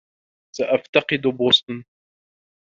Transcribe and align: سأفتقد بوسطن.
سأفتقد 0.55 1.21
بوسطن. 1.27 1.83